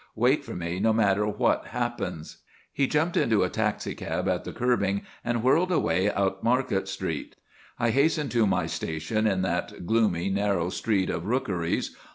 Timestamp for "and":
5.23-5.43